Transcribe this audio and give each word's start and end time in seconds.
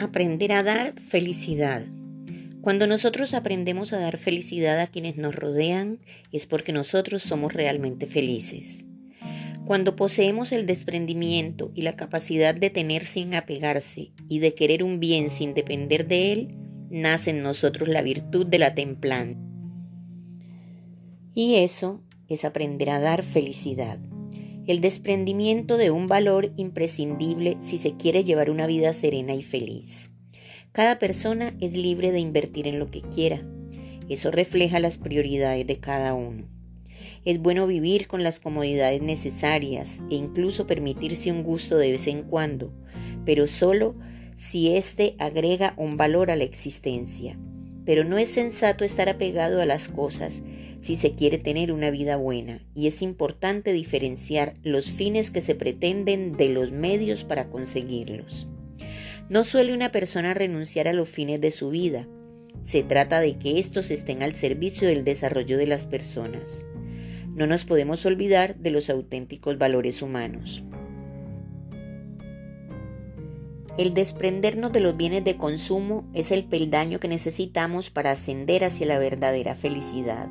Aprender 0.00 0.52
a 0.52 0.62
dar 0.62 0.94
felicidad. 1.00 1.82
Cuando 2.60 2.86
nosotros 2.86 3.34
aprendemos 3.34 3.92
a 3.92 3.98
dar 3.98 4.16
felicidad 4.16 4.78
a 4.78 4.86
quienes 4.86 5.16
nos 5.16 5.34
rodean 5.34 5.98
es 6.30 6.46
porque 6.46 6.72
nosotros 6.72 7.24
somos 7.24 7.52
realmente 7.52 8.06
felices. 8.06 8.86
Cuando 9.66 9.96
poseemos 9.96 10.52
el 10.52 10.66
desprendimiento 10.66 11.72
y 11.74 11.82
la 11.82 11.96
capacidad 11.96 12.54
de 12.54 12.70
tener 12.70 13.06
sin 13.06 13.34
apegarse 13.34 14.12
y 14.28 14.38
de 14.38 14.54
querer 14.54 14.84
un 14.84 15.00
bien 15.00 15.30
sin 15.30 15.52
depender 15.52 16.06
de 16.06 16.32
él, 16.32 16.48
nace 16.90 17.30
en 17.30 17.42
nosotros 17.42 17.88
la 17.88 18.02
virtud 18.02 18.46
de 18.46 18.58
la 18.60 18.76
templanza. 18.76 19.40
Y 21.34 21.56
eso 21.56 22.04
es 22.28 22.44
aprender 22.44 22.90
a 22.90 23.00
dar 23.00 23.24
felicidad 23.24 23.98
el 24.68 24.82
desprendimiento 24.82 25.78
de 25.78 25.90
un 25.90 26.08
valor 26.08 26.52
imprescindible 26.56 27.56
si 27.58 27.78
se 27.78 27.96
quiere 27.96 28.22
llevar 28.22 28.50
una 28.50 28.66
vida 28.66 28.92
serena 28.92 29.34
y 29.34 29.42
feliz. 29.42 30.12
Cada 30.72 30.98
persona 30.98 31.56
es 31.58 31.72
libre 31.72 32.12
de 32.12 32.20
invertir 32.20 32.68
en 32.68 32.78
lo 32.78 32.90
que 32.90 33.00
quiera. 33.00 33.42
Eso 34.10 34.30
refleja 34.30 34.78
las 34.78 34.98
prioridades 34.98 35.66
de 35.66 35.80
cada 35.80 36.12
uno. 36.12 36.46
Es 37.24 37.40
bueno 37.40 37.66
vivir 37.66 38.08
con 38.08 38.22
las 38.22 38.40
comodidades 38.40 39.00
necesarias 39.00 40.02
e 40.10 40.16
incluso 40.16 40.66
permitirse 40.66 41.32
un 41.32 41.44
gusto 41.44 41.78
de 41.78 41.92
vez 41.92 42.06
en 42.06 42.24
cuando, 42.24 42.74
pero 43.24 43.46
solo 43.46 43.94
si 44.36 44.76
éste 44.76 45.16
agrega 45.18 45.72
un 45.78 45.96
valor 45.96 46.30
a 46.30 46.36
la 46.36 46.44
existencia 46.44 47.38
pero 47.88 48.04
no 48.04 48.18
es 48.18 48.28
sensato 48.28 48.84
estar 48.84 49.08
apegado 49.08 49.62
a 49.62 49.64
las 49.64 49.88
cosas 49.88 50.42
si 50.78 50.94
se 50.94 51.14
quiere 51.14 51.38
tener 51.38 51.72
una 51.72 51.90
vida 51.90 52.16
buena 52.16 52.62
y 52.74 52.86
es 52.86 53.00
importante 53.00 53.72
diferenciar 53.72 54.56
los 54.62 54.90
fines 54.90 55.30
que 55.30 55.40
se 55.40 55.54
pretenden 55.54 56.36
de 56.36 56.50
los 56.50 56.70
medios 56.70 57.24
para 57.24 57.48
conseguirlos. 57.48 58.46
No 59.30 59.42
suele 59.42 59.72
una 59.72 59.90
persona 59.90 60.34
renunciar 60.34 60.86
a 60.86 60.92
los 60.92 61.08
fines 61.08 61.40
de 61.40 61.50
su 61.50 61.70
vida, 61.70 62.06
se 62.60 62.82
trata 62.82 63.20
de 63.20 63.38
que 63.38 63.58
estos 63.58 63.90
estén 63.90 64.22
al 64.22 64.34
servicio 64.34 64.86
del 64.86 65.02
desarrollo 65.02 65.56
de 65.56 65.66
las 65.66 65.86
personas. 65.86 66.66
No 67.34 67.46
nos 67.46 67.64
podemos 67.64 68.04
olvidar 68.04 68.56
de 68.56 68.70
los 68.70 68.90
auténticos 68.90 69.56
valores 69.56 70.02
humanos. 70.02 70.62
El 73.78 73.94
desprendernos 73.94 74.72
de 74.72 74.80
los 74.80 74.96
bienes 74.96 75.22
de 75.22 75.36
consumo 75.36 76.04
es 76.12 76.32
el 76.32 76.42
peldaño 76.42 76.98
que 76.98 77.06
necesitamos 77.06 77.90
para 77.90 78.10
ascender 78.10 78.64
hacia 78.64 78.86
la 78.86 78.98
verdadera 78.98 79.54
felicidad. 79.54 80.28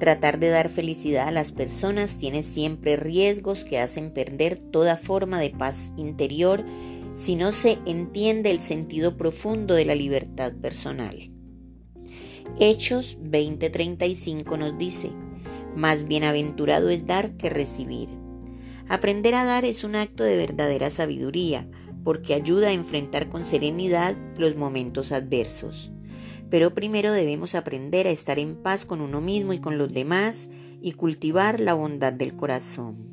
Tratar 0.00 0.38
de 0.38 0.48
dar 0.48 0.70
felicidad 0.70 1.28
a 1.28 1.32
las 1.32 1.52
personas 1.52 2.16
tiene 2.16 2.42
siempre 2.42 2.96
riesgos 2.96 3.64
que 3.64 3.78
hacen 3.78 4.10
perder 4.14 4.56
toda 4.56 4.96
forma 4.96 5.38
de 5.38 5.50
paz 5.50 5.92
interior 5.98 6.64
si 7.12 7.36
no 7.36 7.52
se 7.52 7.78
entiende 7.84 8.50
el 8.50 8.62
sentido 8.62 9.18
profundo 9.18 9.74
de 9.74 9.84
la 9.84 9.94
libertad 9.94 10.54
personal. 10.54 11.30
Hechos 12.58 13.18
20:35 13.20 14.56
nos 14.56 14.78
dice, 14.78 15.10
más 15.76 16.08
bienaventurado 16.08 16.88
es 16.88 17.06
dar 17.06 17.36
que 17.36 17.50
recibir. 17.50 18.08
Aprender 18.88 19.34
a 19.34 19.44
dar 19.44 19.66
es 19.66 19.84
un 19.84 19.94
acto 19.94 20.24
de 20.24 20.36
verdadera 20.36 20.88
sabiduría, 20.88 21.68
porque 22.04 22.34
ayuda 22.34 22.68
a 22.68 22.72
enfrentar 22.72 23.28
con 23.28 23.44
serenidad 23.44 24.16
los 24.36 24.56
momentos 24.56 25.12
adversos. 25.12 25.90
Pero 26.50 26.74
primero 26.74 27.12
debemos 27.12 27.54
aprender 27.54 28.06
a 28.06 28.10
estar 28.10 28.38
en 28.38 28.56
paz 28.56 28.84
con 28.84 29.00
uno 29.00 29.20
mismo 29.20 29.52
y 29.52 29.58
con 29.58 29.78
los 29.78 29.92
demás 29.92 30.50
y 30.80 30.92
cultivar 30.92 31.60
la 31.60 31.74
bondad 31.74 32.12
del 32.12 32.34
corazón. 32.34 33.12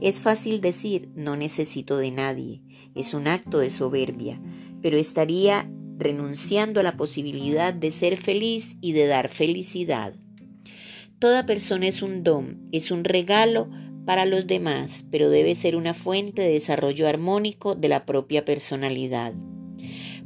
Es 0.00 0.20
fácil 0.20 0.60
decir 0.60 1.10
no 1.14 1.36
necesito 1.36 1.96
de 1.98 2.10
nadie, 2.10 2.62
es 2.94 3.14
un 3.14 3.28
acto 3.28 3.58
de 3.58 3.70
soberbia, 3.70 4.40
pero 4.82 4.96
estaría 4.96 5.70
renunciando 5.96 6.80
a 6.80 6.82
la 6.82 6.96
posibilidad 6.96 7.72
de 7.72 7.90
ser 7.90 8.16
feliz 8.16 8.76
y 8.80 8.92
de 8.92 9.06
dar 9.06 9.28
felicidad. 9.28 10.14
Toda 11.18 11.46
persona 11.46 11.86
es 11.86 12.02
un 12.02 12.22
don, 12.22 12.68
es 12.72 12.90
un 12.90 13.04
regalo 13.04 13.70
para 14.04 14.26
los 14.26 14.46
demás, 14.46 15.06
pero 15.10 15.30
debe 15.30 15.54
ser 15.54 15.76
una 15.76 15.94
fuente 15.94 16.42
de 16.42 16.52
desarrollo 16.52 17.08
armónico 17.08 17.74
de 17.74 17.88
la 17.88 18.04
propia 18.04 18.44
personalidad. 18.44 19.32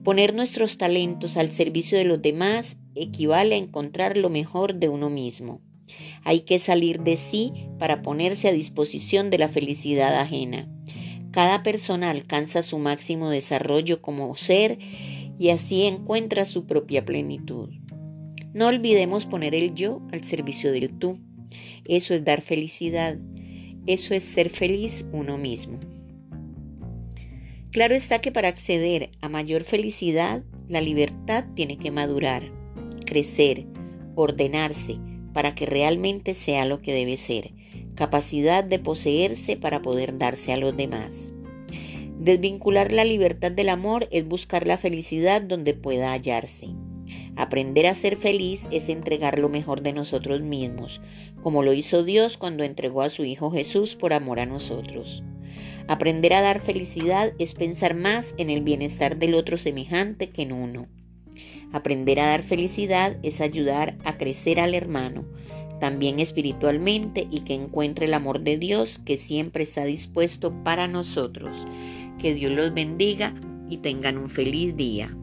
Poner 0.05 0.35
nuestros 0.35 0.79
talentos 0.79 1.37
al 1.37 1.53
servicio 1.53 1.99
de 1.99 2.05
los 2.05 2.23
demás 2.23 2.79
equivale 2.95 3.55
a 3.55 3.59
encontrar 3.59 4.17
lo 4.17 4.31
mejor 4.31 4.75
de 4.75 4.89
uno 4.89 5.11
mismo. 5.11 5.61
Hay 6.25 6.41
que 6.41 6.59
salir 6.59 7.01
de 7.01 7.17
sí 7.17 7.53
para 7.79 8.03
ponerse 8.03 8.49
a 8.49 8.53
disposición 8.53 9.31
de 9.31 9.39
la 9.39 9.49
felicidad 9.49 10.15
ajena. 10.19 10.69
Cada 11.31 11.63
persona 11.63 12.11
alcanza 12.11 12.63
su 12.63 12.79
máximo 12.79 13.31
desarrollo 13.31 14.01
como 14.01 14.35
ser 14.35 14.79
y 15.39 15.51
así 15.51 15.85
encuentra 15.85 16.45
su 16.45 16.67
propia 16.67 17.05
plenitud. 17.05 17.71
No 18.53 18.67
olvidemos 18.67 19.27
poner 19.27 19.55
el 19.55 19.75
yo 19.75 20.03
al 20.13 20.25
servicio 20.25 20.73
del 20.73 20.99
tú. 20.99 21.19
Eso 21.85 22.15
es 22.15 22.25
dar 22.25 22.43
felicidad 22.43 23.19
eso 23.89 24.13
es 24.15 24.23
ser 24.23 24.51
feliz 24.51 25.07
uno 25.13 25.39
mismo. 25.39 25.81
Claro 27.73 27.95
está 27.95 28.21
que 28.21 28.31
para 28.31 28.49
acceder 28.49 29.11
a 29.23 29.31
mayor 29.31 29.65
felicidad, 29.65 30.43
la 30.69 30.83
libertad 30.83 31.47
tiene 31.55 31.79
que 31.79 31.91
madurar, 31.91 32.53
crecer, 33.07 33.65
ordenarse, 34.15 34.99
para 35.33 35.55
que 35.55 35.65
realmente 35.65 36.35
sea 36.35 36.67
lo 36.67 36.83
que 36.83 36.93
debe 36.93 37.17
ser, 37.17 37.53
capacidad 37.95 38.63
de 38.63 38.79
poseerse 38.79 39.57
para 39.57 39.81
poder 39.81 40.19
darse 40.19 40.53
a 40.53 40.59
los 40.59 40.77
demás. 40.77 41.33
Desvincular 42.19 42.93
la 42.93 43.05
libertad 43.05 43.53
del 43.53 43.71
amor 43.71 44.07
es 44.11 44.29
buscar 44.29 44.67
la 44.67 44.77
felicidad 44.77 45.41
donde 45.41 45.73
pueda 45.73 46.13
hallarse. 46.13 46.69
Aprender 47.39 47.87
a 47.87 47.95
ser 47.95 48.17
feliz 48.17 48.67
es 48.73 48.89
entregar 48.89 49.39
lo 49.39 49.49
mejor 49.49 49.83
de 49.83 49.93
nosotros 49.93 50.41
mismos, 50.41 51.01
como 51.41 51.63
lo 51.63 51.73
hizo 51.73 52.03
Dios 52.03 52.37
cuando 52.37 52.65
entregó 52.65 53.01
a 53.03 53.11
su 53.11 53.25
Hijo 53.25 53.53
Jesús 53.53 53.95
por 53.95 54.13
amor 54.13 54.41
a 54.41 54.47
nosotros. 54.47 55.23
Aprender 55.87 56.35
a 56.35 56.43
dar 56.43 56.61
felicidad 56.61 57.33
es 57.39 57.55
pensar 57.55 57.95
más 57.95 58.35
en 58.39 58.51
el 58.51 58.63
bienestar 58.63 59.19
del 59.19 59.35
otro 59.35 59.57
semejante 59.57 60.31
que 60.31 60.43
en 60.43 60.53
uno. 60.53 60.89
Aprender 61.73 62.19
a 62.19 62.27
dar 62.27 62.43
felicidad 62.43 63.17
es 63.23 63.41
ayudar 63.41 63.97
a 64.05 64.19
crecer 64.19 64.59
al 64.59 64.75
hermano, 64.75 65.25
también 65.79 66.19
espiritualmente, 66.19 67.29
y 67.31 67.43
que 67.43 67.55
encuentre 67.55 68.07
el 68.07 68.15
amor 68.15 68.41
de 68.41 68.59
Dios 68.59 68.99
que 68.99 69.17
siempre 69.17 69.63
está 69.63 69.85
dispuesto 69.85 70.53
para 70.65 70.89
nosotros. 70.89 71.57
Que 72.19 72.35
Dios 72.35 72.51
los 72.51 72.75
bendiga 72.75 73.33
y 73.71 73.77
tengan 73.77 74.19
un 74.19 74.29
feliz 74.29 74.75
día. 74.77 75.17